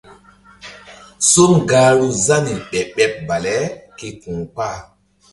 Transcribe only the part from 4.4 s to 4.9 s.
kpah.